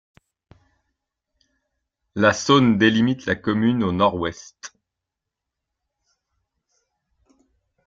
[2.15, 4.73] La Saône délimite la commune au nord-ouest.